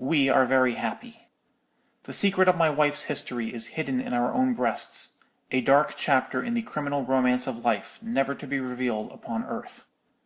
[0.00, 1.28] "We are very happy.
[2.04, 6.54] The secret of my wife's history is hidden in our own breasts—a dark chapter in
[6.54, 9.84] the criminal romance of life, never to be revealed upon earth.